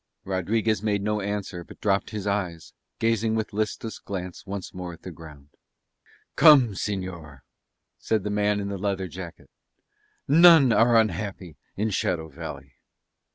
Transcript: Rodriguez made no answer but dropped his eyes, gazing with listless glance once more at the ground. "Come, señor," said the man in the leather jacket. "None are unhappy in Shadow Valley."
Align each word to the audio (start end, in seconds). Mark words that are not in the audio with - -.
Rodriguez 0.23 0.81
made 0.81 1.03
no 1.03 1.21
answer 1.21 1.63
but 1.63 1.79
dropped 1.79 2.09
his 2.09 2.25
eyes, 2.25 2.73
gazing 2.97 3.35
with 3.35 3.53
listless 3.53 3.99
glance 3.99 4.47
once 4.47 4.73
more 4.73 4.93
at 4.93 5.03
the 5.03 5.11
ground. 5.11 5.49
"Come, 6.35 6.69
señor," 6.69 7.41
said 7.99 8.23
the 8.23 8.31
man 8.31 8.59
in 8.59 8.69
the 8.69 8.79
leather 8.79 9.07
jacket. 9.07 9.51
"None 10.27 10.73
are 10.73 10.97
unhappy 10.99 11.55
in 11.77 11.91
Shadow 11.91 12.29
Valley." 12.29 12.73